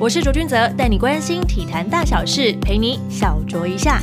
[0.00, 4.00] 我是卓君泽，带你关心体坛大小事，陪你小酌一下。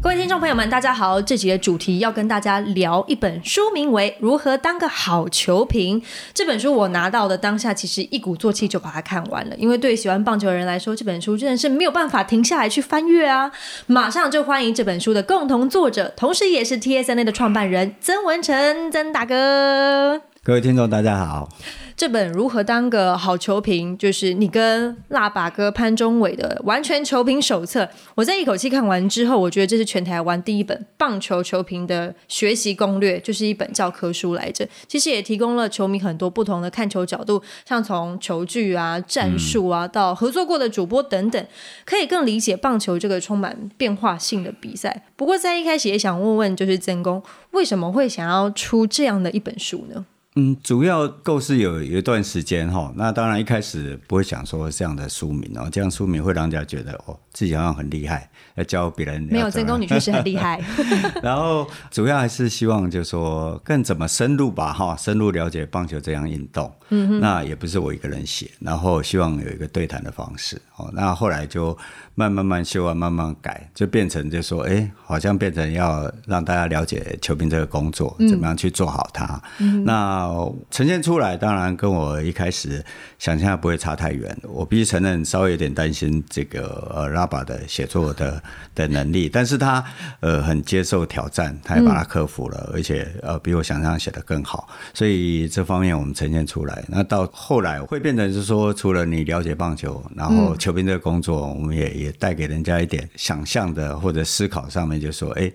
[0.00, 1.20] 各位听众朋友们，大家好！
[1.20, 6.00] 这集的主题要跟大家聊一本书，名为《如何当个好球评》。
[6.32, 9.56] 这本书我拿到的当下，其实一鼓作气就把它看完了。
[9.56, 13.52] 因为对喜欢棒球的人来说，这本书真的是没有办法停下来去翻阅啊！
[13.86, 20.22] 马上就欢迎这本书的共同作者，同时也是 TSNA 的创办人曾文成，曾大哥。
[20.42, 21.50] 各位听众，大家好。
[21.98, 27.88] 这本《如何当个好球评》就是你跟辣把哥潘中伟的完全球评手册。
[28.14, 34.64] 我在一口气看完之后，我觉得这是全台湾第一本棒球球评的学习攻略，就是一本教科书来着。
[34.86, 41.46] 其实也提供了球迷很多不同的看球角度，像从球具啊、战术啊，到合作过的主播等等，
[41.84, 45.02] 可以更理解棒球这个充满变化性的比赛。
[45.16, 50.06] 不过在一开始也想问问，就是曾公为什么会想要出这样的一本书呢？
[50.38, 59.20] 嗯，主要构思有有一段时间哈，那当然一开始不会想说这样的书名哦，这样书名会让人家觉得哦自己好像很厉害，要教别人。
[59.24, 60.62] 没有，真功你确实很厉害。
[61.24, 66.72] 然后主要还是希望就是说更怎么深入吧哈，深入了解棒球这样运动。
[66.90, 67.20] 嗯哼。
[67.20, 70.88] 那也不是我一个人写，然后希望有一个对谈的方式哦。
[70.94, 71.76] 那后来就
[72.14, 79.40] 慢慢慢修啊，慢慢改，就变成就说哎，好像变成要让大家了解球评这个工作，怎么样去做好它。
[79.58, 79.84] 嗯。
[79.84, 80.27] 那
[80.70, 82.84] 呈现出来，当然跟我一开始
[83.18, 84.36] 想象不会差太远。
[84.42, 88.42] 我必须承认，稍微有点担心这个呃拉巴的写作的
[88.74, 89.84] 的能力，但是他
[90.20, 94.68] 呃很接受挑战，他也把它克服了，而且呃比我想象写的更好。
[94.94, 105.52] 所以这方面我们呈现出来，那到后来会变成是说，除了你了解棒球，然后球评这个工作，我们也也带给人家一点想象的或者思考上面，就说哎。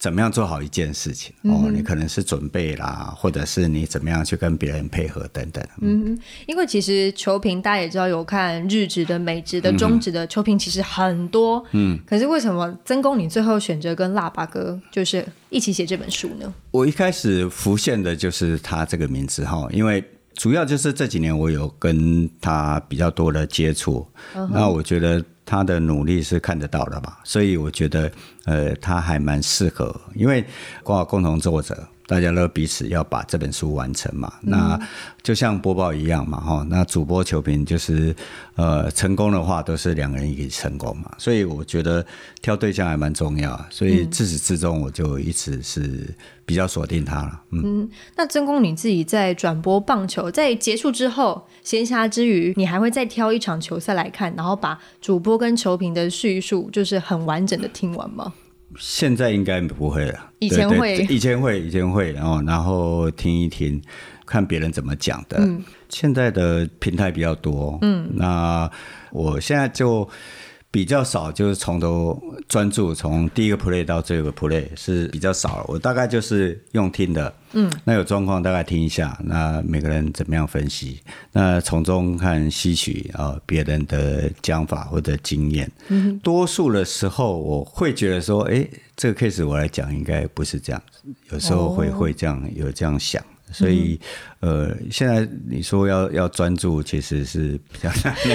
[0.00, 1.30] 怎么样做好一件事情？
[1.42, 5.62] 哦，你可能是准备啦，或者是你怎么样去跟别人配合等等。
[5.82, 11.62] 嗯，因为其实球评大家也知道，有看日职的、美职的、中职的球评，其实很多。
[11.72, 16.50] 嗯，可是为什么曾公你最后选择跟腊八哥就是一起写这本书呢？
[16.70, 20.02] 我一开始浮现的就是他这个名字哈，因为
[20.32, 24.08] 主要就是这几年我有跟他比较多的接触，
[24.50, 25.22] 那我觉得。
[25.50, 28.08] 他的努力是看得到的吧，所以我觉得，
[28.44, 30.44] 呃，他还蛮适合，因为
[30.84, 31.76] 光有共同作者。
[32.10, 34.76] 大家都彼此要把这本书完成嘛，那
[35.22, 38.12] 就像播报一样嘛，哈，那主播球评就是，
[38.56, 42.04] 呃，成功的话都是两个人一起成功嘛，所以我觉得
[42.42, 46.12] 挑对象还蛮重要，所以自始至终我就一直是
[46.44, 47.40] 比较锁定他了。
[47.52, 58.32] 嗯，那曾公你自己在转播棒球，在结束之后，闲暇之余，你还会再挑一场球赛来看，然后把主播跟球评的叙述就是很完整的听完吗？
[58.76, 63.82] 现在应该不会了，以前会，以前会，以前会，然后然后听一听，
[64.24, 65.48] 看别人怎么讲的。
[65.88, 68.70] 现在的平台比较多，嗯，那
[69.10, 70.08] 我现在就。
[70.72, 72.16] 比较少，就是从头
[72.48, 75.64] 专注，从第一个 play 到最后个 play 是比较少了。
[75.66, 81.00] 我大概就是用听的，嗯，那有状况大概听一下，那每个人怎么样分析，
[81.32, 85.68] 那从中看吸取啊别人的讲法或者经验。
[85.88, 88.64] 嗯，多数的时候我会觉得说，哎，
[88.94, 93.20] 这个 case 我来讲应该不是这样子，有时候会会这样有这样想。
[93.52, 93.98] 所以，
[94.40, 97.88] 呃，现在你说要要专注，其实是比较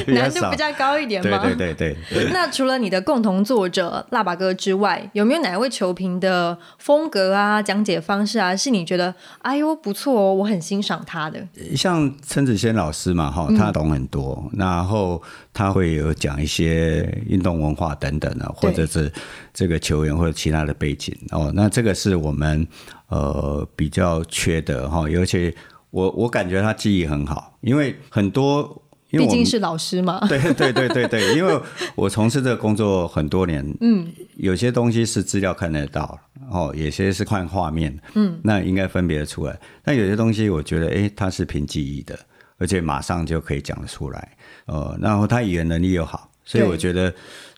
[0.08, 1.40] 难 度比较高一点吗？
[1.44, 2.32] 对对对 对。
[2.32, 11.46] 那除了你的共同作者腊八哥之外，有没有哪位球评的风格啊、讲解方式啊，是你觉得哎呦不错哦，我很欣赏他的？
[11.76, 15.22] 像陈子轩老师嘛，哈，他懂很多，然后
[15.54, 19.12] 他会有讲一些运动文化等等的，或者是
[19.54, 21.52] 这个球员或者其他的背景哦。
[21.56, 22.68] 那这个是我们。
[23.08, 25.54] 呃，比较缺的哈，尤其
[25.92, 30.26] 我我感觉他记忆很好，因为很多，毕竟是老师嘛。
[30.28, 31.60] 对对对对对，因为
[31.96, 34.08] 我从事这个工作很多年，嗯，
[34.38, 39.60] 有些东西是资料看得到，哦，有些是看画面，嗯，那应该分别的出来。
[39.84, 42.18] 但有些东西我觉得，哎，他是凭记忆的，
[42.58, 47.14] 而且马上就可以讲得出来，呃，然后他语言能力又好，所以我觉得。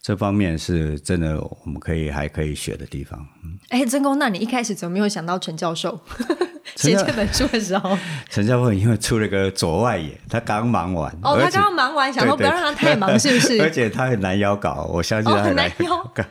[0.08, 3.28] 这方面是真的，我们可以还可以学的地方。
[3.68, 6.00] 哎，曾公，那你一开始怎么没有想到陈教授
[6.78, 7.98] 写这本书的时候？
[8.32, 11.12] 陈教授因为出了个左外野，他刚忙完。
[11.22, 13.60] 哦，他刚刚忙完，想说不要让他太忙，是不是？
[13.62, 16.24] 而且他很难邀稿，我相信他很难邀稿。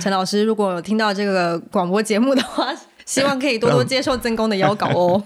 [0.00, 2.72] 陈老师，如果有听到这个广播节目的话，
[3.04, 5.20] 希望可以多多接受曾公的邀稿哦。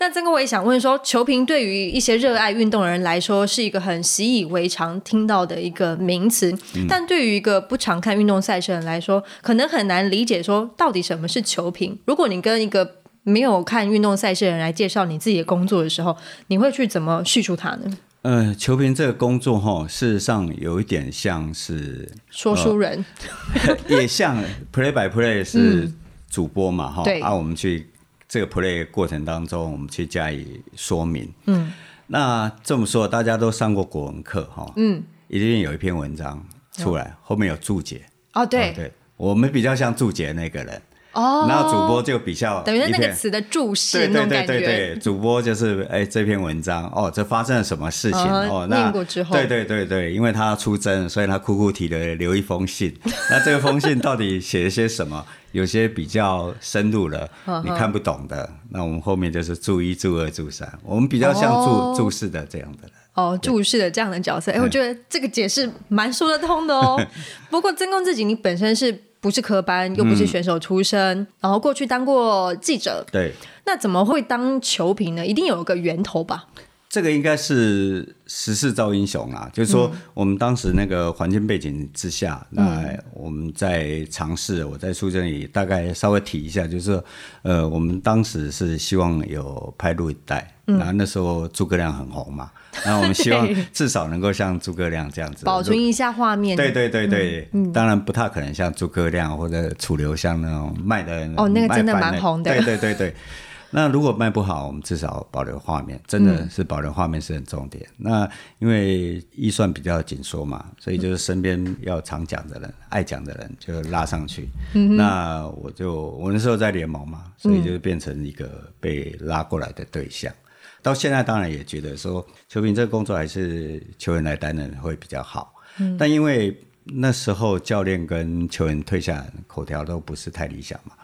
[0.00, 6.50] 但曾哥，我也想问说，球评对于一些热爱运动的人来说，是一个很习以为常听到的一个名词。
[6.88, 11.98] 但对于一个不常看运动赛事的人来说，可能很难理解说到底什么是球评。
[12.06, 16.16] 如果你跟一个没有看运动赛事的人来介绍你自己的工作的时候，
[16.46, 17.98] 你会去怎么叙述它呢？
[18.22, 23.04] 呃，球评这个工作哈，事实上有一点像是说书人，
[23.86, 24.42] 也像
[24.72, 25.92] play by play 是
[26.30, 27.86] 主播嘛哈，对啊，我们去
[28.30, 31.28] 这个 play 过程当中，我们去加以说明。
[31.46, 31.72] 嗯，
[32.06, 38.02] 那这么说，大家都上过国文课哈，嗯，一定有一篇文章出来，后面有注解。
[38.34, 38.70] 哦，对。
[38.70, 40.80] 哦，对，我们比较像注解那个人，
[41.12, 48.66] 哦，然后主播就比较等于是那个词的注释对对对那种感觉，对对，主播就是哎这篇文章哦，这发生了什么事情嗯哦？
[48.70, 52.96] 那念过之后对对对对，因为他要出征，所以他哭哭啼的留一封信。
[53.30, 55.24] 那这个封信到底写了些什么？
[55.52, 62.92] 有些比较深入了，嗯你看不懂的，那我们后面就是注一、注二、注三，我们比较像注、哦注释的这样的人。
[63.14, 67.04] 哦，注释的这样的角色，哎，我觉得这个解释蛮说得通的哦。
[67.50, 73.32] 不过曾公自己，你本身是不是科班，又不是选手出身，然后过去当过记者，对，
[73.66, 75.26] 那怎么会当球评呢？
[75.26, 76.46] 一定有个源头吧？
[76.88, 82.84] 这个应该是时势造英雄啊，就是说我们当时那个环境背景之下，那
[83.14, 87.04] 我们在尝试，我在书这里大概稍微提一下，就是说
[87.42, 92.50] 呃，我们当时是希望有拍录影带，那那时候诸葛亮很红嘛，
[92.86, 96.56] 那我们希望至少能够像诸葛亮这样子保存一下画面。
[96.56, 103.14] 对对对对，当然不太可能像诸葛亮或者楚留香那种卖的哦那个真的蛮红的对对对对。
[103.72, 107.86] 那如果卖不好，我们至少保留画面，真的是保留画面是很重点。
[107.96, 108.28] 那
[108.58, 114.48] 因为预算比较紧缩嘛，所以就是身边要常讲的人、爱讲的人就拉上去。
[114.72, 118.50] 那我就我那时候在联盟嘛，所以就变成一个
[118.80, 120.32] 被拉过来的对象。
[120.82, 125.54] 到现在当然也觉得说，球评这个工作还是球员来担任会比较好。
[125.78, 126.54] 嗯但因为
[126.84, 130.94] 那时候教练跟球员退下来，口条都不是太理想嘛，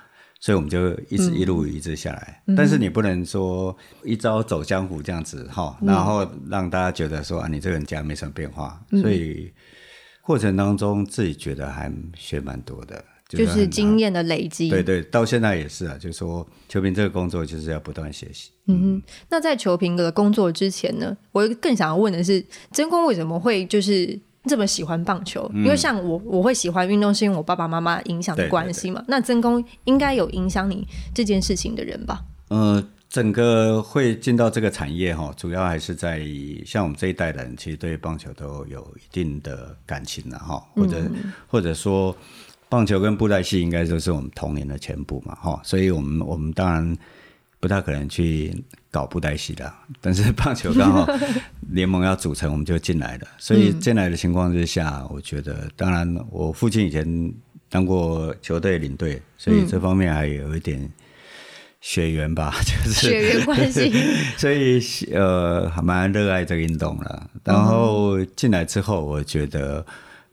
[0.41, 2.43] 所以我们就一直一路一直下来。
[2.57, 8.83] 但是你不能说一朝走江湖这样子哈，然后让大家觉得说啊，你这个人家没什么变化。
[8.91, 9.53] 所以
[10.23, 14.69] 过程当中自己觉得还学蛮多的，就是经验的累积。
[14.69, 18.51] 对对，到现在也是啊，就是说球评这个工作就是要不断学习。
[18.69, 25.51] 嗯那在球评的工作之前呢，我更想要问的是，真空为什么会就是这么喜欢棒球？
[25.55, 29.05] 因为像我，我会喜欢运动是因为我爸爸妈妈影响的关系嘛。
[29.09, 32.25] 那真空应该有影响你这件事情的人吧？
[32.49, 41.03] 呃，整个会进到这个产业哈，主要还是在于像我们这一代人，其实对棒球都有一定的感情了哈，或者、
[41.49, 42.17] 或者说
[42.69, 46.97] 棒球跟布袋戏应该都是我们童年的全部嘛哈，所以我们我们当然
[47.61, 51.07] 不太可能去搞布袋戏的，但是 棒球刚好
[51.71, 57.35] 联盟要组成，我们就进来了，所以进来的情况之下，我觉得当然我父亲以前
[57.69, 60.91] 当过球队领队，所以这方面还有一点。
[61.83, 63.93] 血缘吧， 就是血缘关系。
[64.37, 64.81] 所以
[65.13, 67.31] 呃，还蛮热爱这个运动了。
[67.45, 69.87] 然后进来之后，我觉得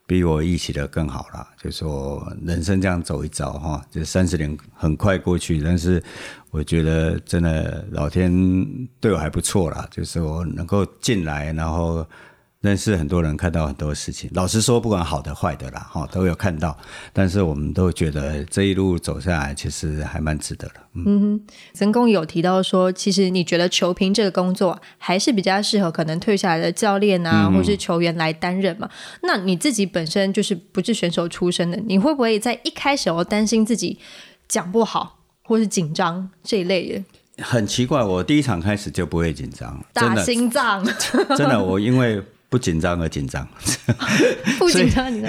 [0.06, 1.48] 比我预期的更好了。
[1.58, 6.04] 就说人生这样走一遭哈，这三十年很快过去，但是
[6.52, 8.32] 我觉得真的老天
[9.00, 12.06] 对我还不错了，就是我能够进来，然后。
[12.63, 14.30] 认识很多人，看到很多事情。
[14.33, 16.77] 老实说，不管好的坏的啦，哈，都有看到。
[17.12, 20.75] 但是我们都觉得这一路走下来，其实还蛮值得的。
[20.94, 21.42] 嗯
[21.74, 28.89] 曾公有提到说，其实你觉得球评这个工作还是比较适合可能退下来的教练啊，或是球员来担任嘛？
[29.24, 34.00] 那你自己本身就是不是选手出身的，你会不会在一开始我担心自己
[34.48, 37.03] 讲不好，或是紧张这一类的？
[37.43, 40.86] 很奇怪，我第一场开始就不会紧张，真打，心脏，
[41.36, 43.48] 真的，我因为不紧张而紧张。
[44.60, 45.27] 不紧张你的，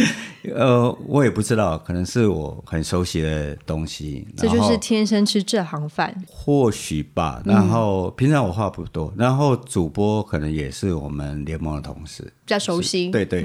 [0.55, 6.15] 呃，我也不知道，可能是我很熟悉的东西，这就是天生吃这行饭。
[6.29, 7.41] 或许吧。
[7.47, 13.43] 然后平常我话不多，然后主播可能也是我们联盟的同事，比较熟悉，对对。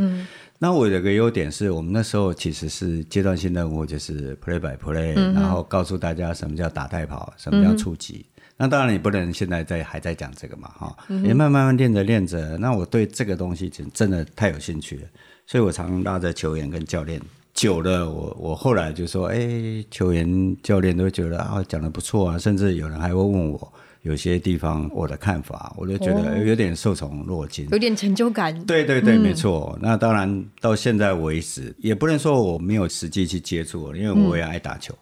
[0.61, 8.25] 那我有个优点是我们那时候其实是阶段性任务，就是 play by play，、然后告诉大家什么叫打带跑，什么叫触及。
[8.61, 12.57] 那当然你不能现在在还在讲这个嘛，哈，也慢慢慢练着练着。
[12.57, 15.03] 那我对这个东西真真的太有兴趣了，
[15.47, 17.21] 所以我常拉着球员跟教练。
[17.53, 23.73] 久了，我我后来就说，哎、球员教练都觉得啊讲的不错啊，甚至有人还会问我
[24.09, 27.67] 有些地方我的看法，我就觉得哦有点受宠若惊。
[27.71, 28.59] 有点成就感。
[28.65, 29.77] 对对对，没错。
[29.79, 34.95] 那当然，到现在为止，也不能说我没有实际去接触，因为我也爱打球。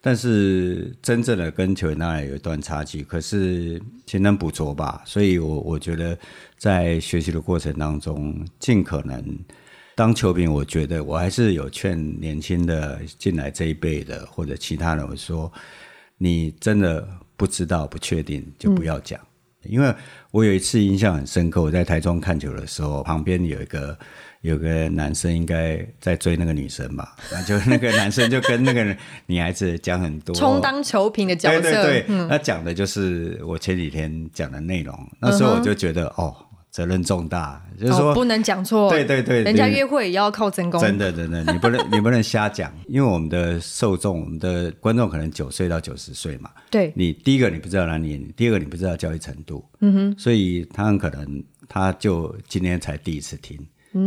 [0.00, 5.02] 但是真正的跟球员当然有一段差距，可是勤能补拙吧。
[5.04, 6.18] 所以我我觉得
[6.56, 9.22] 在学习的过程当中，尽可能
[9.94, 15.52] 当球评，我觉得我还是有劝年轻的进来这一辈的或者其他人，我说
[16.16, 19.20] 你真的不知道、不确定，就不要讲。
[19.64, 19.94] 因为
[20.30, 23.98] 我有一次印象很深刻，我在台中看球的时候，旁边有一个
[24.42, 31.62] 有个男生应该在追那个女生吧，那就那个男生就跟那个女孩子讲很多，充当球评的角色。
[31.62, 34.94] 对对对，那讲的就是我前几天讲的内容。
[35.18, 36.36] 那时候我就觉得，哦。
[36.74, 38.90] 责任重大，就是说不能讲错。
[38.90, 40.80] 对对对，人家约会也要靠真功。
[40.80, 46.50] 真的真的，你不能 你不能瞎讲，因为我们的受众、我们的观众可能九岁到九十岁嘛。
[46.72, 53.56] 对，你第一个你不知道哪里，第二个你不知道教育程度，嗯哼，所以他很可能他就今天才第一次听。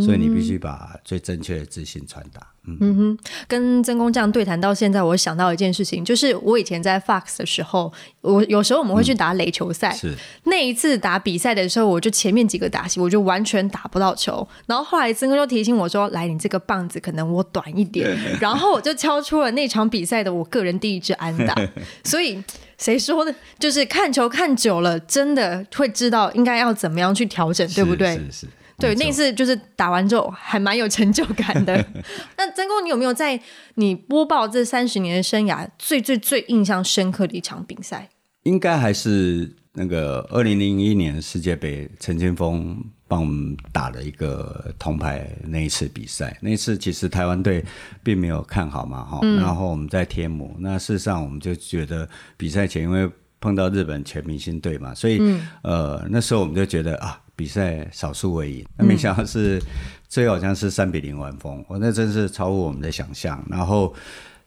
[0.01, 2.45] 所以你必须把最正确的资讯传达。
[2.81, 9.91] 嗯哼，跟曾工这样对谈到现在，我想到一件事情，就是我以前在 Fox 的时候，我有时候我们会去打垒球赛。
[9.93, 14.47] 是那一次打比赛的时候，我就前面几个打席，我就完全打不到球。
[14.65, 21.55] 然后后来曾工就提醒我说：“来，你这个棒子可能我短一点。”然后我就敲出了那场比赛的我个人第一支安打。
[22.03, 22.43] 所以
[22.77, 23.33] 谁说的？
[23.57, 28.15] 就是看球看久了，真的会知道应该要怎么样去调整，对不对？
[28.31, 28.47] 是是。
[28.79, 31.73] 对，那次就是打完之后还蛮有成就感的。
[32.37, 33.39] 那曾公，你有没有在
[33.73, 38.07] 你播报这三十年的生涯最最最印象深刻的一场比赛？
[38.43, 46.37] 应该还是那个二零零一年世界杯，陈金峰帮我们打了一个铜牌那一次比赛。
[46.39, 47.65] 那一次其实台湾队
[48.03, 49.19] 并没有看好嘛，哈。
[49.37, 52.07] 然后我们在天母，那事实上我们就觉得
[52.37, 55.19] 比赛前因为碰到日本全明星队嘛，所以
[55.63, 57.19] 呃那时候我们就觉得啊。
[57.37, 59.61] 比赛少数为赢，那没想到是
[60.09, 63.41] 最后好像是三比零完封，我那真是超乎我们的想象。
[63.47, 63.93] 然后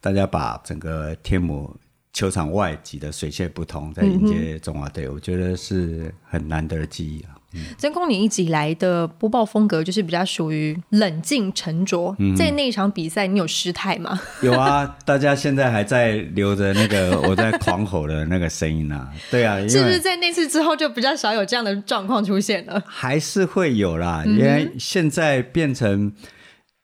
[0.01, 1.75] 大家把整个天母
[2.13, 7.37] 球场外挤得水泄不通，在迎接中华队，我觉得是很难得的记忆啊。
[7.77, 14.21] 真空，你一直以来的播报风格就是比较属于冷静沉着，在那一场比赛，你有失态吗？
[14.43, 19.11] 有啊，大家现在还在留着那个我在狂吼的那个声音啊。
[19.31, 22.83] 对啊，是不是在那次之后就比较少有这样的状况出现了？
[22.87, 26.13] 还是会有啦，因为现在变成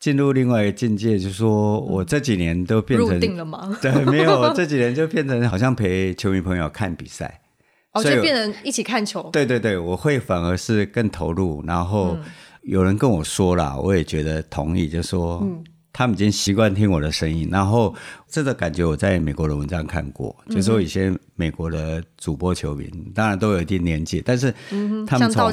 [0.00, 3.78] 进入另外一个境界，就是说我这几年都变成定了吗？
[3.80, 7.40] 对，没有，这几年就变成好像陪球迷朋友看比赛。
[8.02, 9.28] 就变成一起看球。
[9.32, 11.62] 对对对，我会反而是更投入。
[11.66, 12.16] 然后
[12.62, 15.46] 有人跟我说啦，我也觉得同意，就说。
[15.96, 17.94] 他们已经习惯听我的声音，然后
[18.28, 24.52] 这个感觉我在美国的文章看过，就说一些美国的主播球迷，当然都有一定年纪，但是
[25.06, 25.50] 他们从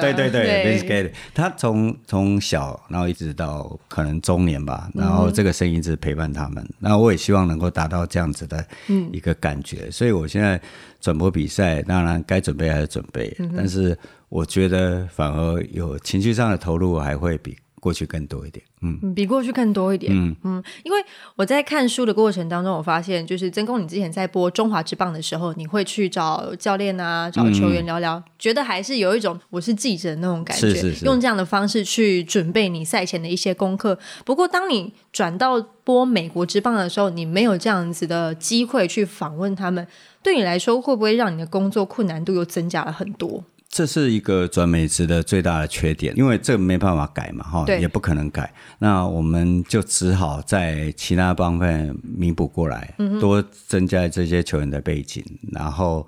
[0.00, 0.78] 对对对对。
[0.78, 8.64] 对对，他从从小然后一直到可能中年吧，然后这个声音一直陪伴他们，那我也希望能够达到这样子的
[9.12, 10.60] 一个感觉，所以我现在
[11.00, 17.56] 转播比赛，当然该准备还是准备，但是我觉得反而有情绪上的投入还会比。
[17.80, 20.36] 过去更多一点，嗯，比过去更多一点，嗯。
[20.44, 20.98] 嗯，因为
[21.34, 33.98] 我在看书的过程当中，我发现就是曾公，你之前在播中华之棒的时候，你会去找教练啊，找球员聊聊，觉得还是有一种我是记者那种感觉，是是，用这样的方式去准备你赛前的一些功课。
[34.26, 39.86] 不过，当你转到播美国之棒的时候，你没有这样子的机会去访问他们，
[40.22, 43.42] 对你来说会不会让你的工作困难度又增加了很多？
[43.70, 48.52] 这是一个转美职的最大的缺点，因为这个没办法改嘛，哈，也不可能改。
[48.80, 55.24] 那我们就只好在其他方面弥补过来，多增加这些球员的背景。
[55.52, 56.04] 然后，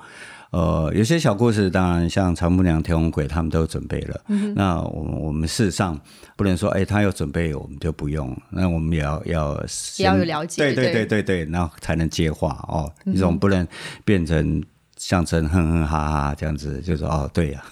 [0.50, 4.20] 呃，有些小故事，当然像长木娘、天龙鬼，他们都准备了。
[4.56, 5.96] 那我我们事实上
[6.36, 8.36] 不能说，哎，他有准备，我们就不用。
[8.50, 9.64] 那我们也要要
[9.98, 12.92] 要有了解，对对对对对，然后才能接话哦。
[13.04, 13.64] 你总不能
[14.04, 14.60] 变成。
[15.02, 17.64] 象征哼哼哈哈这样子，就说哦，对呀，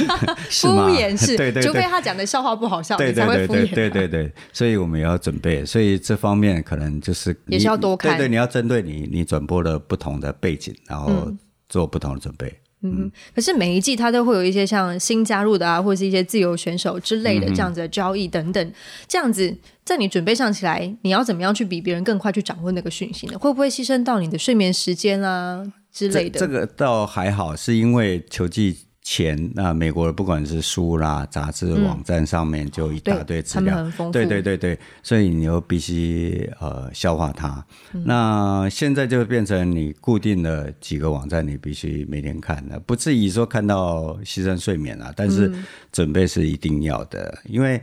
[0.48, 3.74] 敷衍是， 对对，除非他讲的笑话不好笑，对才会敷衍。
[3.74, 11.30] 对对对，所以我们也要准备，所以这方面可能就是也是要多看，对对，你要针对你你转播的不同的背景，然后
[11.68, 12.58] 做不同的准备。
[12.80, 18.72] 嗯，可是每一季它都会有一些像新加入的啊，或者是一些自由选手之类的这样子的交易等等，
[19.06, 19.54] 这样子
[19.84, 23.38] 在你准备上起来，你要怎么样去比别人更快去掌握那个讯息呢？
[23.38, 25.62] 会不会牺牲到你的睡眠时间啊？
[25.98, 37.64] 之类的，这个倒还好，是因为球季前，那美国的不管是书啦、杂志、网站上面就一大堆资料，对对对对，所以你又必须呃消化它。
[38.04, 45.52] 那现在就变成你固定的几个网站，你必须每天看的，不至于说看到牺牲睡眠啊，但是
[45.90, 47.82] 准备是一定要的，因为。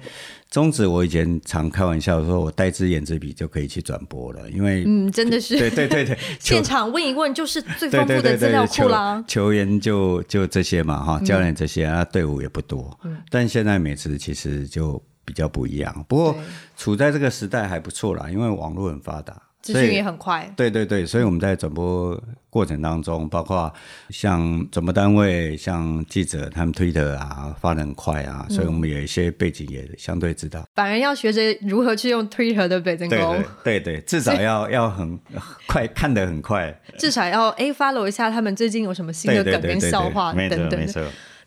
[0.56, 9.22] 中指，我以前常开玩笑说，我带支眼子笔就可以去转播了，因为嗯，真的是对对对对， 现场问一问就是最丰富的资料库啦。
[9.28, 12.98] 球员就就这些嘛哈，教练这些啊，队伍也不多，
[13.30, 16.06] 但现在每次其实就比较不一样。
[16.08, 16.34] 不过
[16.78, 19.36] 处在这个时代还不错啦，因为网络很发达。
[19.66, 20.48] 资讯也很快。
[20.56, 22.16] 对对对，所以我们在转播
[22.52, 23.74] 过程当中，包括
[24.12, 30.64] 像转播单位、像记者，他们推特啊，发的很快啊，所以我们有一些背景也相对知道。
[30.76, 35.20] 反而要学着如何去用 Twitter 的北真对工，对对对，至少要要很
[35.68, 36.80] 快，看得很快。
[37.00, 40.70] 至少要哎 follow 一下他们最近有什么新对的梗跟笑话等等的。
[40.70, 41.02] 错没错。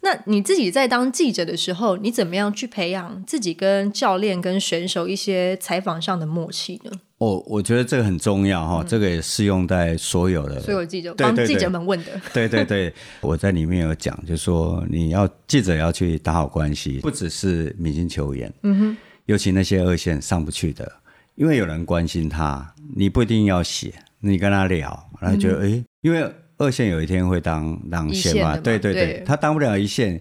[0.08, 6.90] 那你自己在当记者的时候，你怎么样去培养自己跟教练、跟选手一些采访上的默契呢？
[7.18, 18.96] 我我觉得这个很重要哈，这个也适用在所有的所有记者帮记者们问的，对对对， 我在里面有讲，就说你要记者要去打好关系，不只是明星球员，嗯哼，
[19.26, 20.90] 尤其那些二线上不去的，
[21.34, 30.20] 因为有人关心他，你不一定要写，你跟他聊，然后觉得哎、诶因为二线有一天会当当一线嘛，对对对，他当不了一线。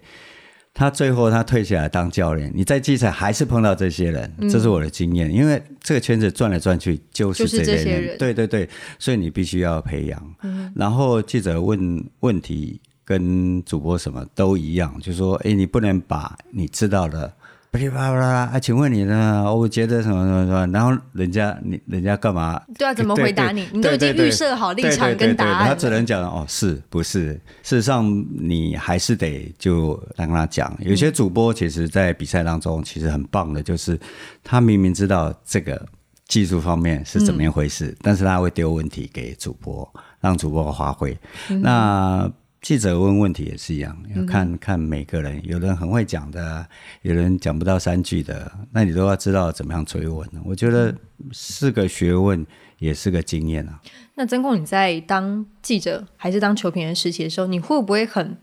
[0.80, 5.34] 他最后他退下来当教练，你在记者还是碰到这些人，这是我的经验。
[5.34, 10.36] 因为这个圈子转来转去就是这这类人，些人对对对，所以你必须要培养。
[10.76, 17.34] 然后记者问问题跟主播什么都一样，就说：哎，你不能把你知道的。
[17.78, 19.44] 噼里啪啦啊，请问你呢？
[19.54, 22.60] 我觉得什么什么什么，然后人家你人家干嘛？
[22.78, 23.68] 对啊，怎么回答你？
[23.72, 27.34] 你都已经预设好立对场跟答案了他只能讲哦，是不是？
[27.62, 30.76] 事实上，你还是得就让他讲。
[30.80, 34.00] 有些主播其实，在比赛当中其实很棒的，就是
[34.44, 35.80] 他明明知道这个
[36.28, 39.88] 技术方面是怎么一回事，但是他会丢问题给主播，
[40.20, 41.16] 让主播发挥。
[41.62, 42.30] 那
[42.68, 46.68] 记者问问题也是一样，要看、看每个人，有人很会讲的，
[47.02, 50.30] 有人讲不到三句的，那你都要知道怎么样追问。
[50.44, 50.94] 我觉得
[51.32, 52.46] 是个学问，
[52.80, 53.80] 也是个经验啊。
[54.16, 58.36] 那曾控，你在当记者还是当球评人时期的时候，你会不会很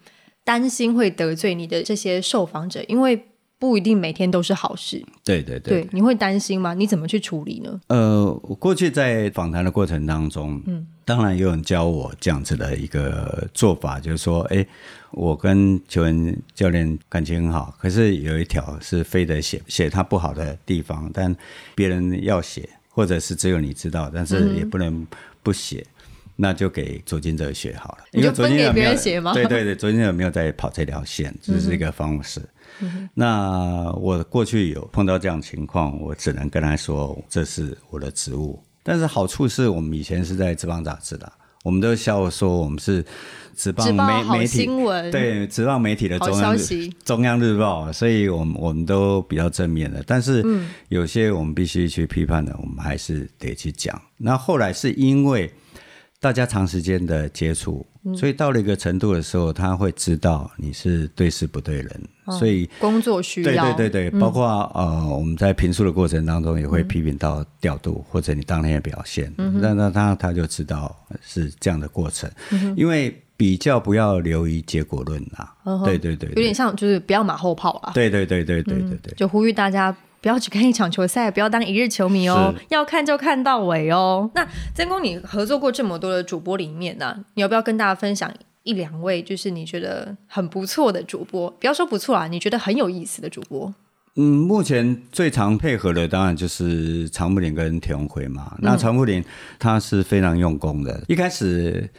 [0.42, 2.82] 担心会得罪你的这些受访者？
[2.88, 3.26] 因为
[3.58, 5.04] 不一定每天都是好事。
[5.24, 5.82] 对对对。
[5.82, 6.74] 对，你会担心吗？
[6.74, 7.80] 你怎么去处理呢？
[7.88, 14.66] 呃，我过去在访谈的过程当中，嗯，当然有人教我这样子的一个做法，就是说，哎，
[15.12, 21.34] 我跟球员教练感情很好，可是有一条是非得写写他不好的地方，但
[21.74, 25.06] 别人要写，或者是只有你知道，但是也不能
[25.42, 25.84] 不写。
[26.36, 32.42] 那就给左金哲写好了，你就因为左金哲分给别没有人写吗对对对，左金哲没有在跑这条线，这是一个方式。
[33.14, 38.62] 那我过去有碰到这样情况，我只能跟他说这是我的职务。
[38.82, 41.32] 但是好处是我们以前是在职棒杂志的，
[41.62, 43.02] 我们都笑说我们是
[43.56, 50.04] 职棒媒媒体新闻，，对职棒媒体的中央日，中央日报，所以我们我们都比较正面的。
[50.06, 53.98] 但是嗯有些我们必须去批判的，我们还是得去讲。
[54.18, 55.50] 那后来是因为
[56.24, 58.16] 大家长时间的接触，嗯。
[58.16, 62.00] 所以到了一个程度的时候，他会知道你是对事不对人，
[62.38, 62.66] 所以。
[62.78, 72.30] 工作需对要，对对对，包括呃，我们在评述的过程当中也会批评到调度、或者你当天的表现，那那他他就知道是这样的过程，
[72.74, 75.84] 因为比较不要流于结果论啊。
[75.84, 79.12] 对对对，有点像就是不要马后炮啊，对对对对对对对。
[79.14, 84.30] 就呼吁大家不要只看一场球赛，不要当一日球迷哦，要看就看到尾哦。
[84.34, 88.32] 那曾公，你合作过这么多的主播里面呢、你要不要跟大家分享
[88.62, 91.50] 一两位，就是你觉得很不错的主播？
[91.50, 93.74] 不要说不错啊，你觉得很有意思的主播？
[94.16, 98.56] 嗯，目前最常配合的当然就是常木林跟田永奎嘛。
[98.62, 99.22] 那常木林
[99.58, 101.90] 他是非常用功的，一开始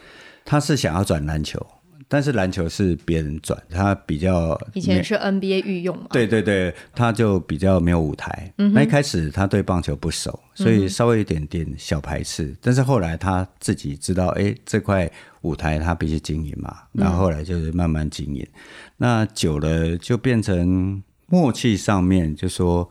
[0.44, 1.64] 他是想要转篮球，
[2.08, 8.54] 但是篮球是别人转，他比较以前是 NBA 御用嘛，对对对，他就比较没有舞台。
[8.56, 12.56] 那一开始他对棒球不熟，所以稍微有一点点小排斥。
[12.62, 15.10] 但是后来他自己知道，哎，这块
[15.42, 16.78] 舞台他必须经营嘛。
[16.92, 18.46] 然后后来就是慢慢经营。
[18.98, 22.90] 那久了就变成默契上面，就说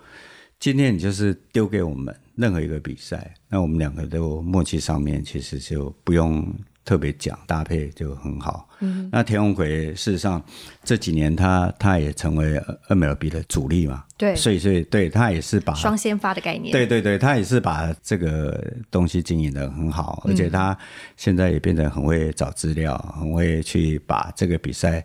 [0.59, 6.53] 今天你就是丢给我们任何一个比赛，那我们两个都默契上面其实就不用。
[6.85, 10.43] 特别讲搭配就很好，嗯，那田永奎事实上
[10.83, 14.37] 这几年他他也成为 MLB 的主力嘛，对。
[14.37, 20.77] 所以所以对他也是把双先发的概念，对对对，他也是把这个东西经营的很好，而且他
[21.17, 25.03] 现在也变得很会找资料，很会去把这个比赛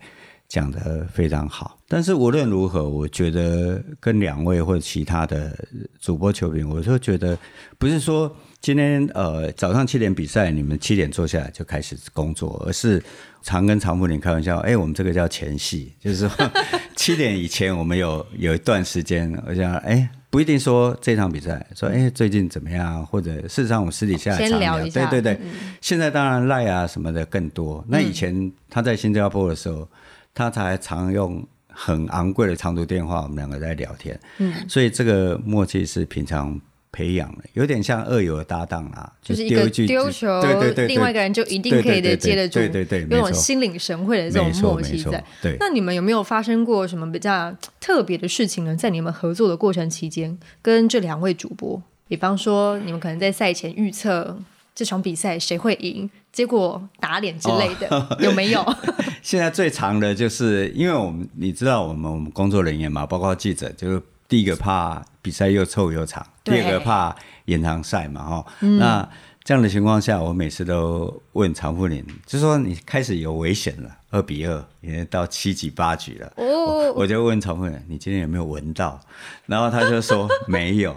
[0.50, 1.78] 讲得非常好。
[1.88, 5.58] 但是无论如何，我觉得跟两位或者其他的
[6.00, 7.38] 主播球评，我就觉得
[7.78, 13.02] 不是说今天呃早上七点比赛，你们七点坐下来就开始工作，而是
[13.42, 16.52] 常跟常富林开玩笑，哎，我们这个叫前戏，就是说
[16.96, 20.10] 七点以前我们有有一段时间，我想哎。
[20.32, 25.42] 不一定说这场比赛，说哎最近怎么样，或者事实上我们私底下先常聊一下对对对。
[25.82, 27.84] 现在当然赖啊什么的更多。
[27.88, 29.90] 那以前他在新加坡的时候，
[30.36, 34.20] 他才常用很昂贵的长途电话，我们两个在聊天。
[34.38, 36.62] 嗯，所以这个默契是平常
[36.92, 45.24] 培养了，有点像二友的搭档啦，就是一个丢句丢球，对对对，另外一个人就一定可以的接得住，对对对，有种心领神会的这种默契在。
[45.42, 48.76] 对，那你们有没有发生过什么比较特别的事情呢？
[48.76, 54.38] 在你们合作的过程期间，跟这两位主播，比方说你们可能在赛前预测
[54.74, 58.66] 这场比赛谁会赢，结果打脸之类的， 有没有？
[59.22, 67.14] 现在最长的就是，因为我们你知道，我们我们工作人员嘛，包括记者，就是第一个怕比赛又臭又长，第二个怕。
[67.46, 68.46] 延长赛嘛，哈，
[68.78, 69.10] 那
[69.44, 79.02] 这样的情况下，我每次都问常富林，就说你开始有危险了，二比二，已经到七局八局了，哦，我就问常富林，你今天有没有闻到？
[79.48, 80.96] 然后他就说 没有。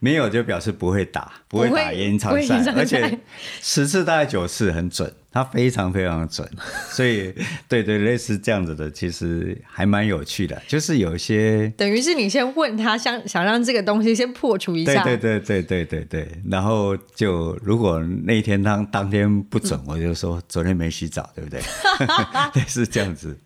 [0.00, 3.18] 没有就表示不会打，不会打延长赛，而且
[3.60, 6.48] 十次大概九次很准，他非常非常准，
[6.90, 7.34] 所以
[7.68, 21.60] 对对类似这样子的，其实还蛮有趣的，就是有一些等于是你先问他，想想让这个东西先破除一下，对对对对对对对，然后就如果那一天当当天不准，我就说昨天没洗澡，对不对？
[22.66, 23.36] 是这样子，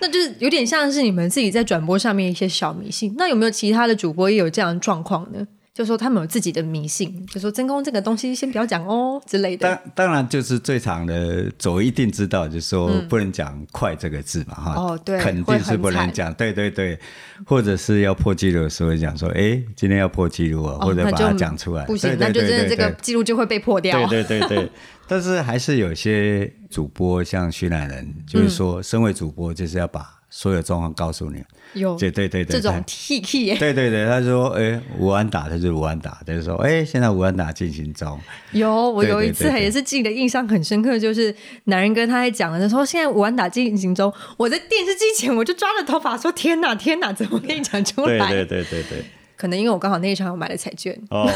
[0.00, 3.14] 那就是有点像是你们自己在转播上面一些小迷信。
[3.18, 5.46] 那有没有其他的主播也有这样的状况呢？
[5.74, 9.66] 就说他们有自己的迷信，就说真空这个东西先不要讲哦之类的。
[9.66, 14.74] 当当然就是最长的走一定知道，就是说不能讲快这个字嘛哈。
[14.74, 16.32] 哦，对，肯定是不能讲。
[16.34, 16.98] 对对对，
[17.46, 21.86] 或者是要破纪录的时候讲说，哎，今天要破纪录啊，或者把它讲出来。
[21.86, 24.06] 不行，那就真的这个记录就会被破掉。
[24.08, 24.70] 对对对对，
[25.08, 31.44] 但是还是有些主播像徐乃人，就是说身为主播就是要把所有状况告诉你。
[31.74, 38.18] 有对对对对，这种 T K 对 对对，他说哎，武安打他就是武安打，就是说哎，现在武安打进行中。
[38.52, 48.30] 有我有一次也是记得印象很深刻，就是男人跟他在讲的时候，现在武安打进行中，我在电视机前我就抓着头发说天哪天哪，怎么跟你讲出来？
[48.30, 49.04] 对对对对对，
[49.36, 50.98] 可能因为我刚好那一场我买了彩券。
[51.10, 51.26] 哦，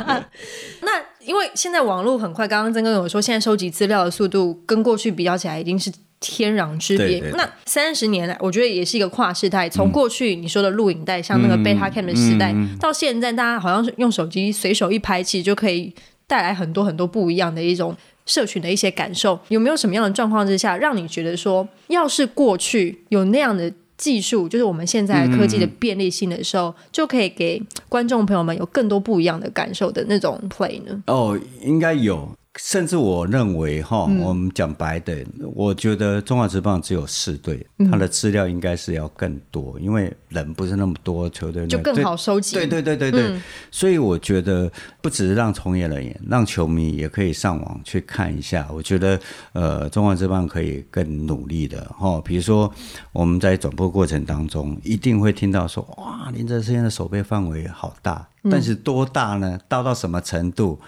[0.82, 0.92] 那
[1.26, 5.92] 因为现在网络很快，刚刚曾哥有说，现在收集资料的速度跟过去比较起来，已经是。
[6.20, 7.20] 天壤之别。
[7.36, 9.68] 那三十年来，我觉得也是一个跨世代。
[9.68, 15.94] 从过去你说的录影带，像那个 Beta Cam 的时代，到现在大家好像是用手机随手一拍，其实就可以
[16.26, 19.38] 带来很多很多不一样的一种社群的一些感受。
[19.48, 31.02] 有没有什么样的状况之下，让你觉得说，要是过去有那样的技术，就是我们现在科技的便利性的时候，就可以给观众朋友们有更多不一样的感受的那种 play 呢？
[31.06, 32.28] 哦，应该有。
[32.58, 42.56] 甚至我认为哈，我们讲白的，我觉得中华职棒只有四队，它的资料应该是要更多，因为人不是那么多，球队就更好收集。
[42.56, 43.40] 对对对对对，
[43.70, 48.68] 所以我觉得不只是让从业人员，让球迷也可以上网去看一下。
[48.72, 49.18] 我觉得
[49.52, 52.70] 呃，中华职棒可以更努力的哈，比如说
[53.12, 59.58] 我们在转播过程当中，一定会听到说哇，林哲生的手背范围好大，但是多大呢？
[59.68, 60.80] 大到什么程度？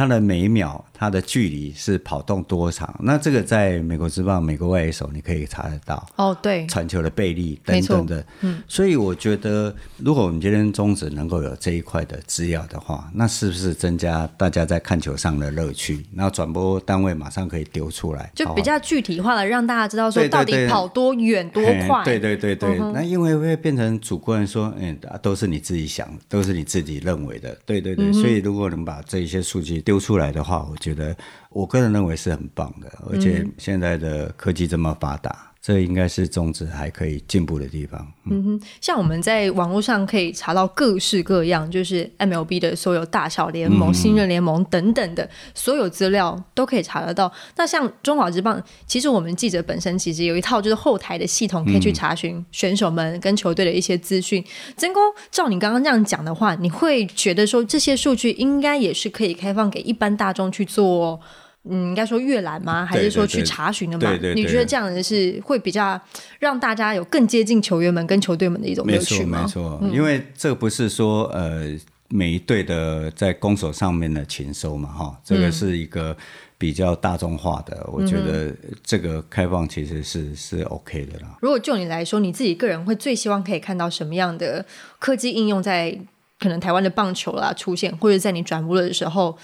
[0.00, 2.98] 它的每秒，它的距离是跑动多长？
[3.02, 6.08] 那这个在美国之棒、美国外野手你可以查得到。
[6.16, 8.24] 哦，对，传球的倍率等等的。
[8.40, 16.02] 嗯，所以我觉得，如果我们今天中职能够有这一块的资料的话，那是不是增加大家在看球上的乐趣？
[16.14, 22.02] 然后转播单位马上可以丢出来，就比较具体化的让大家知道说到底跑多远多快。
[22.06, 27.54] 对对对对，那因为会变成主观说，嗯，都是你自己想，都是你自己认为的。
[27.66, 29.84] 对对对，所以如果能把这一些数据。
[29.90, 31.16] 丢出来的话，我觉得
[31.48, 35.49] 我个人认为是很棒的，而且现在的科技这么发达。
[35.62, 38.10] 这应该是种植还可以进步的地方。
[38.30, 47.30] 嗯哼，像我们在网络上可以查到各式各样，就是 MLB 的所有大小联盟、新任联盟等等的所有资料都可以查得到。
[47.56, 54.42] 那像中华职棒，其实我们记者本身其实有一套就是后台的系统，可以去查询选手们跟球队的一些资讯。
[54.78, 61.20] 真公，照你刚刚这样讲的话，你会觉得说这些数据应该也是可以开放给一般大众去做。
[61.64, 62.86] 嗯，应该说阅览吗？
[62.86, 64.18] 还是说去查询的吗？
[64.34, 66.00] 你觉得这样子是会比较
[66.38, 69.42] 让大家有更接近球员们跟球队们的一种乐趣吗？
[69.42, 71.66] 没错，没错，因为这不是说呃
[72.08, 76.16] 每一队的在攻守上面的勤收嘛，哈，这个是一个
[76.56, 77.86] 比较大众化的。
[77.92, 78.50] 我觉得
[78.82, 81.36] 这个开放其实是是 OK 的啦。
[81.42, 84.64] 如果就你来说，你自己个人会最希望可以看到什么样的
[84.98, 85.94] 科技应用在
[86.38, 89.36] 可能台湾的棒球啦出现，或者在你转播的时候？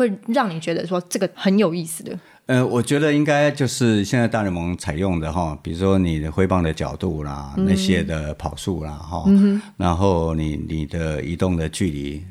[0.00, 2.18] 会让你觉得说这个很有意思的。
[2.46, 9.24] 呃，我觉得应该就是现在大联盟采用的哈，比如说你的挥棒的角度啦，那些的跑速啦哈，
[9.76, 12.24] 然后你你的移动的距离，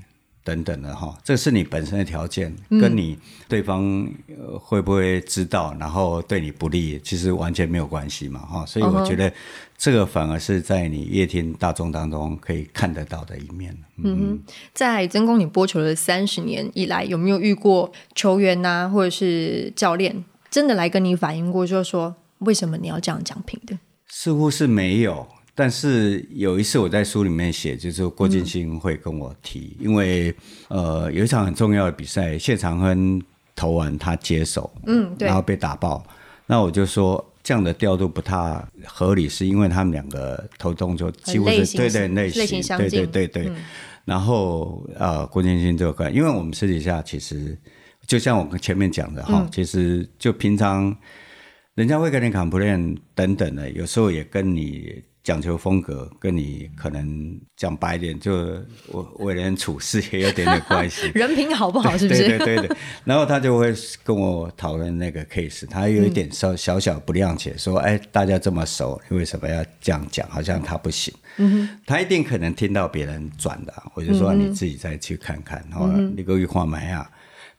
[0.43, 8.65] 等等的哈，这是你本身的条件，跟你对方呃会不会知道，然后对你不利，其实完全没有关系嘛哈。
[8.65, 9.31] 所以我觉得
[9.77, 13.77] 这个反而是在你夜听大众当中可以看得到的一面。
[13.97, 14.39] 嗯哼，
[14.73, 23.77] 在曾公你播球的三十年以来，有没有遇过球员呐，或者是教练，真的来跟你反映过，就是说为什么你要这样讲评的？
[24.07, 25.27] 似乎是没有。
[25.59, 30.33] 但是有一次我在书里面写，就是郭金星会跟我提，因为
[30.69, 33.21] 呃有一场很重要的比赛，谢长亨
[33.57, 36.01] 投完他接手，嗯，对，然后被打爆，
[36.45, 43.51] 那我就说这样的调度不太合理，是因为他们两个投动就几乎是对对类型对对对对，
[44.05, 47.57] 然后呃郭金星这块，因为我们私底下其实
[48.07, 50.95] 就像我们前面讲的哈，其实就平常
[51.75, 55.03] 人家会跟你 complain 等等的，有时候也跟你。
[55.29, 58.33] 讲求风格，跟你可能讲白一点，就
[58.87, 61.05] 我为人处事也有点点关系。
[61.13, 62.27] 人品好不好，是不是？
[62.27, 62.77] 对对对对。
[63.03, 63.71] 然后他就会
[64.03, 70.27] 跟我讨论那个 case，他有一点小小小不谅解，说：“哎，大家这么熟，你为什么要这样讲？
[70.31, 77.07] 好像他不行。”嗯他一定可能听到别人转的，我就说你自己再去看看，然后你个玉花买啊。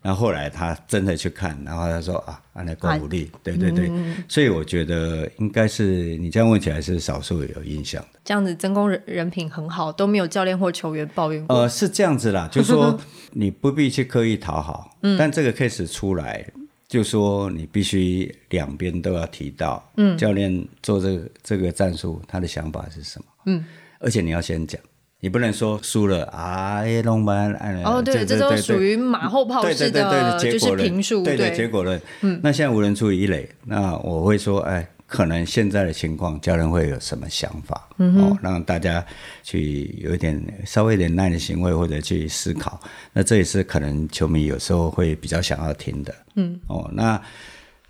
[0.02, 3.90] 然后后来他真的去看，然后他说啊，安那够无力，对对对，
[4.28, 8.20] 所以我觉得应该是你这样问起来是少数有印象的。
[8.24, 11.54] 这样子，真功人人品很好，都没有教练或球员抱怨过。
[11.54, 12.98] 呃，是这样子啦，就是说
[13.32, 16.46] 你不必去刻意讨好， 但这个 case 出来，
[16.88, 23.24] 就说你必须两边都要提到，嗯，教练做这个这个战术，他的想法是什么？
[23.46, 23.64] 嗯，
[23.98, 24.80] 而且你要先讲。
[25.20, 27.52] 你不能说输了啊，弄完
[27.84, 32.00] 哦，对，这都属于马后炮式的，就是评述，对对，结果论。
[32.22, 37.86] 嗯，那现在无人出一垒，那我会说，哎，可能现在的情况，教练会有什么想法？
[37.98, 39.04] 哦，让大家
[39.42, 42.80] 去有一点稍微点耐的行为，或者去思考。
[43.12, 46.14] 那这也是可能球迷有时候会比较想要听的。
[46.36, 47.20] 嗯，哦，那。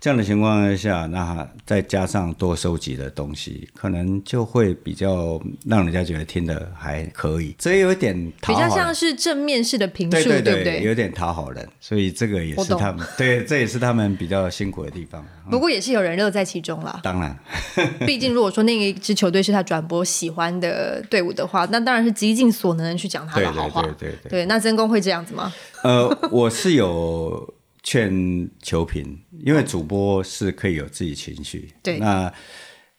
[0.01, 7.55] 这样的情况下，那再加上多收集的东西，可能就会比较让人家觉得听的还可以。
[7.59, 10.81] 这有一点比较像是正面式的评述，对不对？
[10.81, 15.23] 有点讨好人，所以这个也是他们对，这也是他们比较辛苦的地方。
[15.51, 16.99] 不过也是有人乐在其中啦。
[17.03, 17.37] 当然，
[18.07, 23.83] 毕竟如果说那一支球队是他转播喜欢的队伍的话，那当然是极尽所能去讲他的好话。
[23.83, 25.53] 对对对对，那真公会这样子吗？
[25.83, 27.53] 呃，我是有。
[27.83, 31.97] 劝球评，因为主播是可以有自己情绪，对。
[31.97, 32.31] 那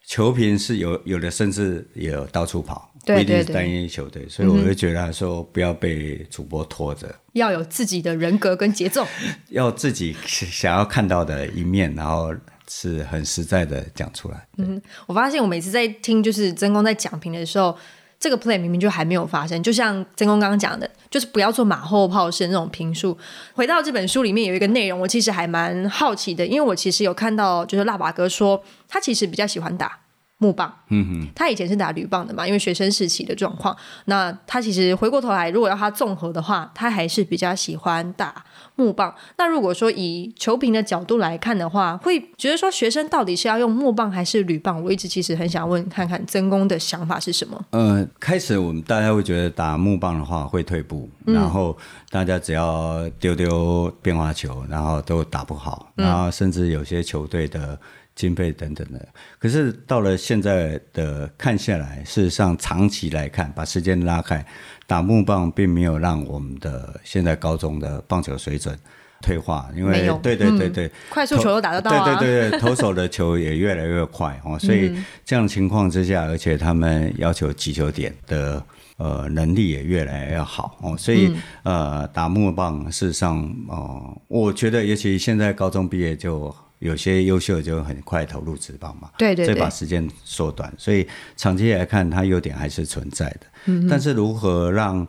[0.05, 9.07] 球评是有有的，甚至也有到处跑，不一定是单一球队，所以我就觉得说不要被主播拖着，要有自己的人格跟节奏，
[9.49, 12.35] 要自己想要看到的一面，然后
[12.67, 14.45] 是很实在的讲出来。
[14.57, 17.77] 嗯，我发现我每次在听就是曾公在讲评的时候。
[18.23, 23.17] 这个 play 明明就还没有发生，就像曾公刚刚讲的，就是不要做马后炮式那种评述。
[23.53, 29.99] 回到这本书里面有一个内容，我其实还蛮好奇的，因为我其实有看到，就是腊八哥说他其实比较喜欢打
[30.43, 33.75] 木棒，嗯哼，他以前是打铝棒的嘛，因为学生时期的状况。
[34.05, 38.43] 那他其实回过头来，如果要他综合的话，他还是比较喜欢打。
[38.75, 39.13] 木棒。
[39.37, 44.83] 那如果说以球评的角度来看的话，会觉得说学生到底是要用木棒还是铝棒？
[44.83, 47.63] 我一直其实很想问看看曾公的想法是什么。
[47.69, 51.77] 呃，开始我们大家会觉得打木棒的话会退步，然后
[52.09, 57.79] 大家只要丢丢变化球，然后都打不好，然后甚至有些球队的
[58.15, 59.07] 经费等等的。
[59.39, 64.45] 可是到了现在的看下来，事实上长期来看，把时间拉开。
[64.85, 68.77] 打木棒并没有让我们的现在高中的棒球水准
[69.21, 78.61] 退化，因为对对对对，快速球都打得到啊，对对对，投手的球也越来越快哦，所以这样情况之下，而且他们要求击球点的
[78.97, 86.53] 呃能力也越来越好哦，所以呃打木棒事实上哦，我觉得尤其现在高中毕业就。
[86.83, 93.39] 有些优秀就很快投入职棒嘛，对对，再把时间缩短，所以长期来看，它优点还是存在的。
[93.67, 95.07] 嗯，但是如何让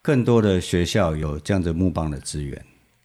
[0.00, 2.58] 更多的学校有这样子木棒的资源，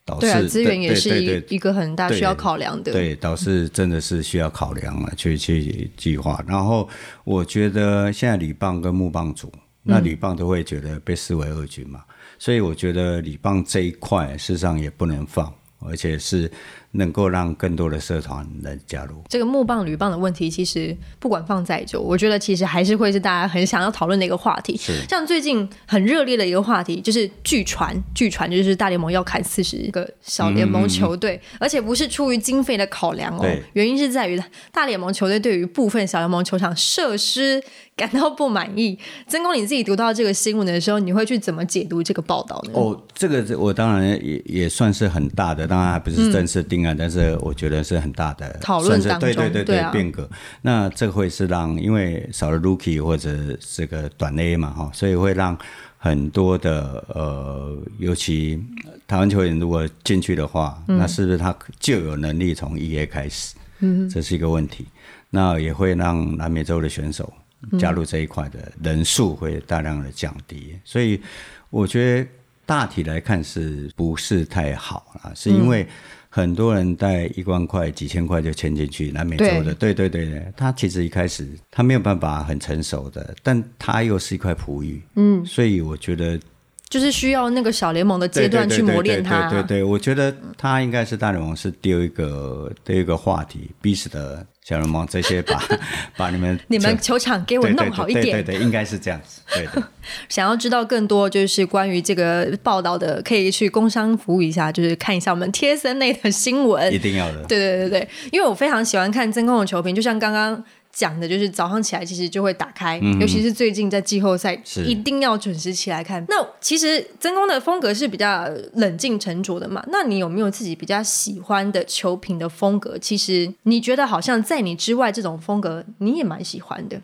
[0.06, 2.94] 导师资源也是一一个很大需要考量的。
[2.94, 6.42] 对，导师真的是需要考量了，去去计划。
[6.48, 6.88] 然后
[7.26, 9.52] 我觉得现在铝棒跟木棒组，
[9.84, 12.06] 那铝棒都会觉得被视为二军嘛，
[12.38, 15.54] 所以我觉得铝棒这一块事实上也不能放。
[15.82, 16.52] 而且是
[16.92, 19.22] 能够让更多的社团来加入。
[19.28, 24.76] 这个木棒、铝棒的问题，其实不管放再久，我觉得其实还是会是大家很想要讨论的一个话题。
[24.78, 37.62] 是像最近很热烈的一个话题，就是据传，据传就是大联盟要砍四十个小联盟球队，而且不是出于经费的考量哦，原因是在于大联盟球队对于部分小联盟球场设施
[37.96, 38.98] 感到不满意。
[39.28, 42.72] 曾公，你自己读到这个新闻的时候，你会去怎么解读这个报道呢？
[42.74, 50.30] 哦，这个我当然也也算是很大的，当然还不是正式定案，但是我觉得是很大的嗯讨论当中对对对对啊变革。
[50.62, 55.58] 那这个会是让因为少了 rookie 或者这个短 A 嘛哈，所以会让
[55.98, 58.62] 很多的呃，尤其
[59.08, 63.56] 台湾球员如果进去的话，嗯那是不是他就有能力从 E A 开始？
[63.80, 64.86] 嗯，这是一个问题。
[65.30, 67.32] 那也会让南美洲的选手
[67.78, 71.22] 加入这一块的人数会大量的降低，所以
[71.70, 72.30] 我觉得
[72.66, 75.32] 大体来看是不是太好啊？
[75.36, 75.88] 是因为
[76.30, 86.40] 很多人带一万块、几千块就签进去南美洲的，对对对对，他其实一开始他没有办法很成熟的，但他又是一块璞玉，嗯，所以我觉得
[86.88, 89.50] 就是需要那个小联盟的阶段去磨练他。
[89.50, 95.60] 对对对，我觉得他应该是大联盟是丢一个丢一个话题，逼死的小联盟这些把
[96.16, 98.26] 把你们 你们球场给我弄好一点。
[98.26, 99.84] 对对对，应该是这样子，对的。
[100.30, 107.00] 想要知道更多就是关于这个报道的，可以去工商服务一下，就是看一下我们贴身内的新闻一。
[107.00, 107.44] 定要的。
[107.46, 116.26] 对对对对，因为我非常喜欢看真空的球评，就像刚刚讲的，就是早上起来其实就会打开，尤其是最近在季后赛，是一定要准时起来看。
[116.28, 122.98] 那其实曾公的风格是比较冷静沉着的嘛，那你有没有自己比较喜欢的球评的风格？
[122.98, 127.02] 其实你觉得好像在你之外这种风格你也蛮喜欢的。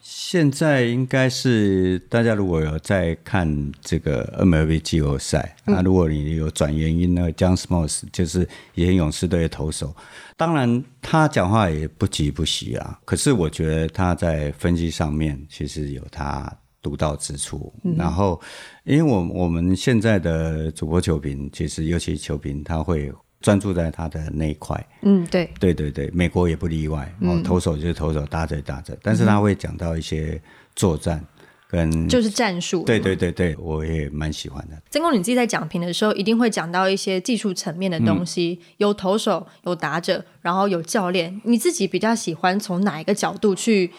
[0.00, 9.94] 现在应该是大家如果有在看这个 MLB 季后赛，那、如果你有转原因呢，John Smoltz 就是以前勇士队的投手，
[10.36, 17.72] 当然他讲话也不急不徐啊，可是我觉得他在分析上面其实有他独到之处。
[17.96, 18.40] 然后，
[18.84, 24.86] 因为我我们现在的主播球评，其实尤其球评，他会专注在他的那一块。
[25.02, 27.12] 嗯，对，对对对，美国也不例外。
[27.20, 30.40] 哦，投手就是投手，打者打者，但是他会讲到一些
[30.76, 31.24] 作战
[31.68, 32.82] 跟，就是战术。
[32.84, 34.76] 对对对对，我也蛮喜欢的。
[34.90, 41.40] 曾公，你自己在讲评的时候，一定会讲到一些技术层面的东西，有投手，有打者，然后有教练。
[41.44, 43.90] 你自己比较喜欢从哪一个角度去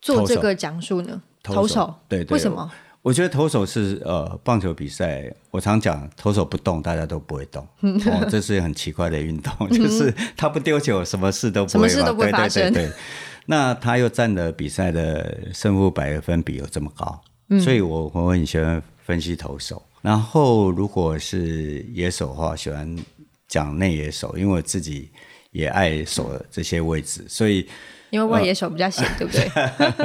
[0.00, 1.20] 做这个讲述呢？
[1.42, 2.70] 投手，对对，为什么？
[3.04, 7.62] 我觉得投手是呃，棒球比赛，我常讲投手不动，大家都不会动。
[7.82, 12.62] 哦，这是很奇怪的运动，就是他不丢球，什么事都不会什么事都不会发生。
[12.72, 12.96] 对对对对
[13.44, 17.20] 那他又占了比赛的胜负百分比有这么高，
[17.60, 19.82] 所以我我很喜欢分析投手。
[20.00, 22.96] 然后如果是野手的话，喜欢
[23.46, 25.10] 讲内野手，因为我自己
[25.50, 27.68] 也爱守这些位置，所以。
[28.14, 29.50] 因为外野手比较闲，对不对？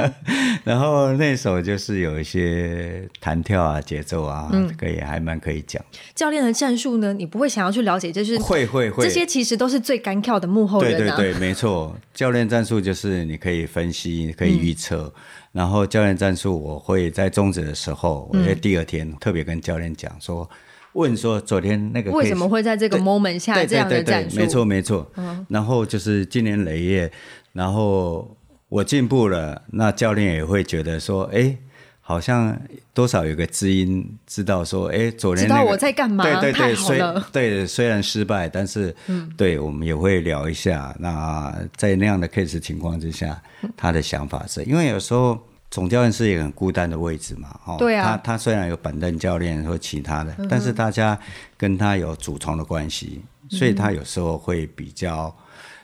[0.65, 5.79] 然后那首就是有一些弹跳啊、节奏啊，这个也还蛮可以讲。
[6.15, 11.15] 教练的战术呢，你不会想要去了解，就是会会会，这些其实都是最干跳的幕后人啊。
[11.15, 11.95] 对对对，没错。
[12.15, 15.13] 教练战术就是你可以分析，可以预测。
[15.51, 20.49] 然后教练战术，我会在终止的时候，我在第二天特别跟教练讲说，
[20.93, 24.37] 问说昨天那个为什么会在这个 moment 下这样的战术？
[24.37, 25.11] 没错没错。
[25.47, 27.11] 然后就是今年累月。
[27.59, 28.37] 然后
[28.69, 31.57] 我进步了，那教练也会觉得说，哎，
[31.99, 32.57] 好像
[32.93, 37.01] 多少有个知音，知道说，哎，昨天、那个、知道我在干嘛，对对对，虽
[37.33, 40.95] 对虽然失败，但是，嗯，对我们也会聊一下。
[40.99, 43.37] 那在那样的 case 情况之下，
[43.75, 45.37] 他的想法是因为有时候
[45.69, 51.19] 总教练是一个很孤单的位置嘛，哦，对啊，他他虽然有板凳教练或其他的，嗯、但是大家
[51.57, 55.35] 跟他有主从的关系，所以他有时候会比较。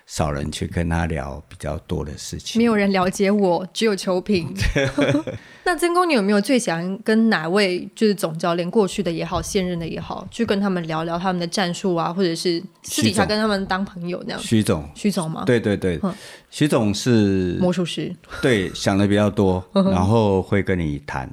[0.05, 4.53] 少人去跟他聊比较多的事情，没有人了解我，只有球评。
[5.65, 14.39] 那曾公，你有没有最想跟哪位就是总教练，过去的也好，现任的也好，去跟他们聊聊他们的战术啊，或者是私底下跟他们当朋友那样？
[14.39, 15.43] 徐总，徐总吗？
[15.43, 15.99] 对对对，
[16.51, 21.27] 徐总是魔术师，对，想的比较多，然后会跟你谈。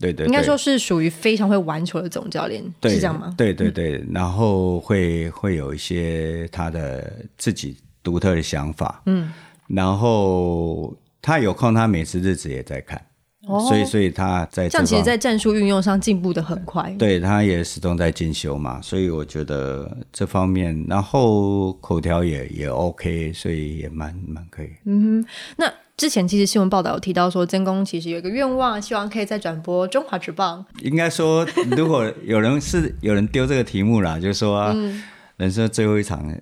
[0.00, 3.32] 对对，应该说是属于非常会玩球的总教练，是这样吗？
[3.38, 7.76] 对对对，然后会会有一些他的自己。
[8.06, 9.32] 独特的想法，嗯，
[9.66, 13.04] 然后他有空，他每次日子也在看，
[13.48, 24.68] 哦，所以所以他在这样，其实，在战术运用上进步的很快，对，他也始终在进修嘛，所以我觉得这方面，然后口条也也 OK，所以也蛮蛮可以。
[24.84, 30.64] 嗯哼，那之前其实新闻报道有提到说，曾公其实有一个愿望，希望可以再转播中华职棒。
[30.82, 31.44] 应该说，
[31.76, 34.72] 如果有人是有人丢这个题目啦，就是说、啊。
[34.72, 35.02] 嗯。
[35.38, 36.34] 人生最后一场，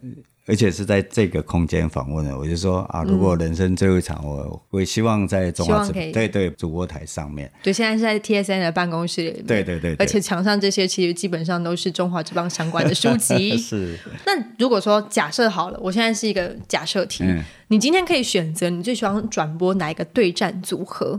[0.47, 9.97] 而且是在这个空间访问的，我就说啊，如果人生最后一场，我我也希望在中华对对主播台上面，对，现在是在 TSN 的办公室里面，对对对。
[9.97, 13.57] 对而且墙上这些其实基本上都是中华之邦相关的书籍。
[13.59, 13.99] 是。
[14.27, 17.43] 那如果说假设好了，我现在是一个假设题，嗯。
[17.69, 21.19] 你今天可以选择你最喜欢转播哪一个对战组合，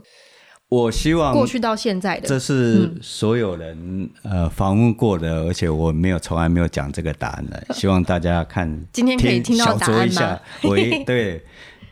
[0.69, 2.27] 我希望过去到现在的。
[2.27, 10.41] 这是所有人、呃访问过的，而且我没有从来没有讲这个答案的， 希望大家看今天可以听到小答案一下。
[10.63, 11.43] 我一对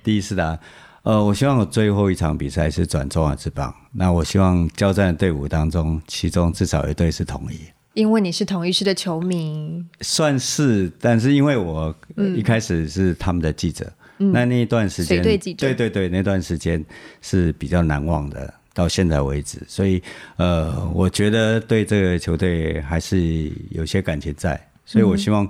[0.03, 0.45] 第一次答。
[0.45, 0.59] 案，
[1.03, 7.59] 呃，我希望我最后一场比赛是转中华之棒，那我希望交战的队伍当中，其中至少一队是统一。
[7.93, 11.93] 因为你是统一师的球迷，算是，但是因为我
[12.35, 13.85] 一开始是他们的记者，
[14.17, 15.37] 那那一段时间，对
[15.75, 16.83] 对对，那段时间
[17.21, 20.01] 是比较难忘的，到现在为止，所以
[20.37, 25.47] 呃，我觉得对这个球队还是有些感情在，所以我希望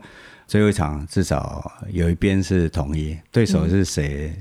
[0.47, 4.33] 最后一场至少有一边是统一，对手是谁？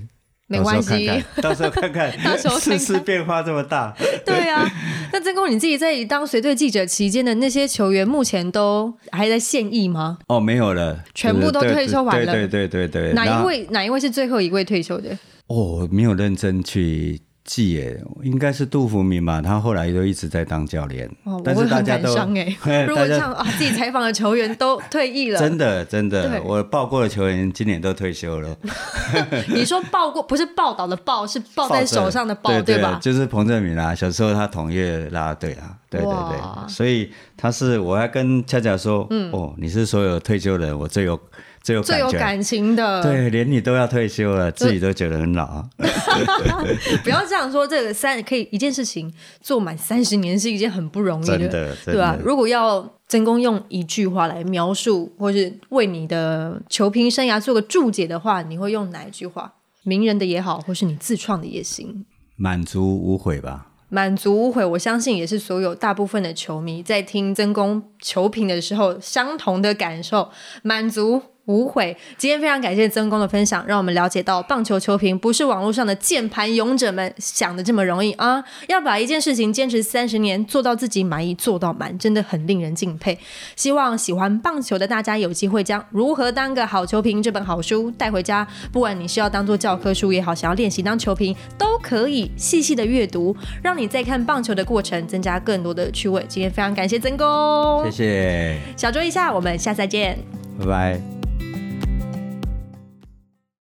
[0.48, 1.08] 没关系
[1.40, 4.68] 到时候看看，到时候 看看世事变化这么大， 对啊。
[5.10, 10.18] 那曾公你自己在当随队记者期间的那些球员，目前都还在现役吗？
[10.26, 15.10] 哦，没有了，全部都退休完了对对对对对，哪一位哪一位是最后一位退休的？
[15.46, 19.42] 哦，我没有认真去记耶，应该是杜福明吧？
[19.42, 21.10] 他后来都一直在当教练，
[21.44, 22.14] 但会很感是大家都
[22.86, 28.56] 如果像啊自己采访的球员都退役了，真的真的，我报过的球员今年都退休了，
[29.52, 32.98] 你说报过不是报道的报，是抱在手上的抱，对吧？
[33.02, 34.80] 就是彭正明啊，小时候他统一
[35.10, 41.18] 啦啦队啊，对对对，所以他是我要跟恰恰说，哦，你是所有退休人我最有
[41.62, 45.68] 最有嗯最有感情的，对，连你都要退休了，自己都觉得很老啊。
[47.04, 47.66] 不要这样说。
[47.66, 52.18] 这个三可以一件事情做满三十年是一件很不容易真的真的对吧？
[52.22, 59.52] 如果要真公用一句话来描述，或是为你的球评生涯做个注解的话，你会用哪一句话？
[59.84, 62.04] 名人的也好，或是你自创的也行。
[62.36, 63.68] 满足无悔吧。
[63.88, 70.30] 满足无悔，我相信也是所有大部分的球迷在听曾公球评的时候相同的感受。
[70.62, 71.96] 满足无悔。
[72.16, 78.42] 今天非常感谢曾公的分享，让我们了解到棒球球评不是网络上的键盘勇者们想的这么容易啊！
[78.68, 83.18] 要把一件事情坚持三十年，做到自己满意，做到满，真的很令人敬佩。
[83.56, 96.24] 希望喜欢棒球的大家有机会将《如何当个好球评》这本好书带回家，不管你是要当做教科书也好，想要练习当球评，都可以细细的阅读，让你在看棒球的过程增加更多的趣味。
[96.28, 100.16] 今天非常感谢曾公谢，谢，小酌一下，我们下次再见。
[100.58, 101.00] 拜。